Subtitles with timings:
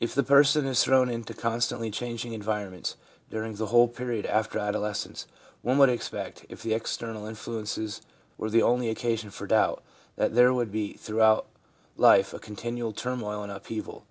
[0.00, 2.96] If the person is thrown into constantly changing environments
[3.30, 5.28] during the whole period after adolescence,
[5.62, 8.00] one would expect, if the external influences
[8.36, 9.80] were the only occasion for doubt,
[10.16, 11.46] that there would be throughout
[11.96, 14.04] life a continual turmoil and upheaval.